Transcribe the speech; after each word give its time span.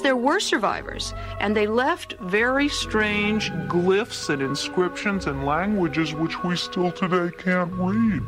there 0.00 0.16
were 0.16 0.40
survivors, 0.40 1.12
and 1.40 1.54
they 1.54 1.66
left 1.66 2.14
very 2.20 2.70
strange 2.70 3.50
glyphs 3.68 4.30
and 4.30 4.40
inscriptions 4.40 5.26
and 5.26 5.44
languages 5.44 6.14
which 6.14 6.42
we 6.42 6.56
still 6.56 6.90
today 6.90 7.30
can't 7.36 7.70
read. 7.74 8.22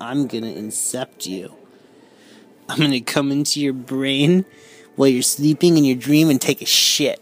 I'm 0.00 0.26
gonna 0.26 0.52
incept 0.52 1.26
you. 1.26 1.54
I'm 2.68 2.78
gonna 2.78 3.00
come 3.00 3.32
into 3.32 3.60
your 3.60 3.72
brain 3.72 4.44
while 4.96 5.08
you're 5.08 5.22
sleeping 5.22 5.76
in 5.76 5.84
your 5.84 5.96
dream 5.96 6.30
and 6.30 6.40
take 6.40 6.62
a 6.62 6.66
shit. 6.66 7.20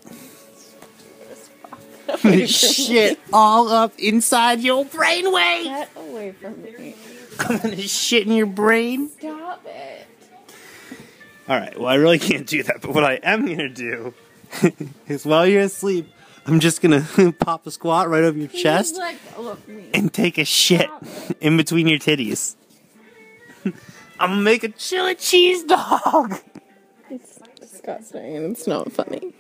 shit 2.47 3.19
all 3.33 3.69
up 3.69 3.93
inside 3.99 4.61
your 4.61 4.85
brainwave. 4.85 5.65
Get 5.65 5.91
away 5.97 6.33
from 6.33 6.63
me. 6.63 6.95
I'm 7.41 7.59
gonna 7.59 7.77
shit 7.83 8.27
in 8.27 8.33
your 8.33 8.47
brain. 8.47 9.11
Stop 9.11 9.65
it. 9.67 10.07
All 11.49 11.59
right. 11.59 11.79
Well, 11.79 11.89
I 11.89 11.97
really 11.97 12.19
can't 12.19 12.47
do 12.47 12.63
that. 12.63 12.81
But 12.81 12.95
what 12.95 13.05
I 13.05 13.15
am 13.23 13.47
gonna 13.47 13.69
do 13.69 14.15
is 15.09 15.27
while 15.27 15.47
you're 15.47 15.63
asleep, 15.63 16.09
I'm 16.47 16.61
just 16.61 16.83
gonna 16.83 17.07
pop 17.39 17.67
a 17.67 17.71
squat 17.71 18.09
right 18.09 18.23
over 18.25 18.39
your 18.39 18.49
chest 18.49 18.97
Let 18.99 19.17
go 19.37 19.49
of 19.51 19.67
me. 19.69 19.89
and 19.95 20.13
take 20.13 20.37
a 20.39 20.45
shit 20.45 20.91
in 21.41 21.57
between 21.57 21.89
your 21.89 21.99
titties. 21.99 22.57
I'm 24.21 24.31
gonna 24.31 24.43
make 24.43 24.63
a 24.65 24.69
chili 24.69 25.15
cheese 25.15 25.65
dog. 25.65 26.39
It's 27.11 27.39
disgusting 27.61 28.37
and 28.37 28.53
it's 28.53 28.67
not 28.67 28.93
funny. 28.93 29.33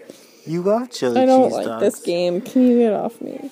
You 0.46 0.62
love 0.62 0.90
chili 0.90 1.14
cheese. 1.14 1.22
I 1.22 1.26
don't 1.26 1.50
like 1.52 1.66
dogs. 1.66 1.82
this 1.82 2.00
game. 2.00 2.40
Can 2.40 2.62
you 2.66 2.78
get 2.78 2.92
off 2.94 3.20
me? 3.20 3.50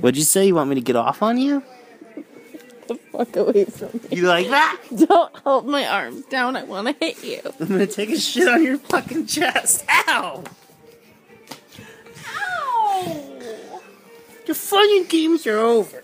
What'd 0.00 0.16
you 0.16 0.24
say? 0.24 0.46
You 0.46 0.54
want 0.54 0.68
me 0.70 0.74
to 0.76 0.80
get 0.80 0.96
off 0.96 1.22
on 1.22 1.38
you? 1.38 1.62
The 2.88 2.96
fuck 2.96 3.36
away 3.36 3.64
from 3.66 3.90
me. 3.92 4.16
You 4.16 4.22
like 4.26 4.48
that? 4.48 4.80
Don't 5.08 5.36
hold 5.36 5.66
my 5.66 5.86
arms 5.86 6.24
down. 6.26 6.56
I 6.56 6.64
want 6.64 6.88
to 6.88 7.04
hit 7.04 7.22
you. 7.22 7.40
I'm 7.60 7.68
gonna 7.68 7.86
take 7.86 8.10
a 8.10 8.18
shit 8.18 8.48
on 8.48 8.62
your 8.64 8.78
fucking 8.78 9.26
chest. 9.26 9.84
Ow! 10.08 10.42
Your 14.52 14.56
fucking 14.56 15.04
games 15.04 15.46
are 15.46 15.56
over. 15.56 16.02